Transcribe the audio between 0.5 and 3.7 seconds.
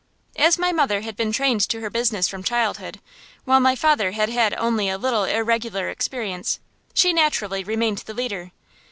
my mother had been trained to her business from childhood, while